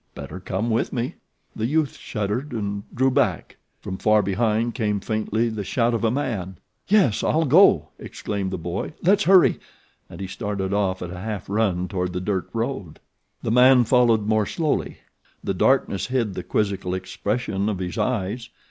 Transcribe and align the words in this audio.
Better 0.15 0.39
come 0.39 0.71
with 0.71 0.91
me." 0.91 1.13
The 1.55 1.67
youth 1.67 1.95
shuddered 1.95 2.53
and 2.53 2.81
drew 2.91 3.11
back. 3.11 3.57
From 3.81 3.99
far 3.99 4.23
behind 4.23 4.73
came 4.73 4.99
faintly 4.99 5.47
the 5.47 5.63
shout 5.63 5.93
of 5.93 6.03
a 6.03 6.09
man. 6.09 6.57
"Yes, 6.87 7.23
I'll 7.23 7.45
go," 7.45 7.89
exclaimed 7.99 8.49
the 8.49 8.57
boy. 8.57 8.93
"Let's 9.03 9.25
hurry," 9.25 9.59
and 10.09 10.19
he 10.19 10.25
started 10.25 10.73
off 10.73 11.03
at 11.03 11.11
a 11.11 11.19
half 11.19 11.47
run 11.47 11.87
toward 11.87 12.13
the 12.13 12.19
dirt 12.19 12.49
road. 12.51 12.99
The 13.43 13.51
man 13.51 13.83
followed 13.83 14.25
more 14.25 14.47
slowly. 14.47 14.97
The 15.43 15.53
darkness 15.53 16.07
hid 16.07 16.33
the 16.33 16.41
quizzical 16.41 16.95
expression 16.95 17.69
of 17.69 17.77
his 17.77 17.95
eyes. 17.99 18.49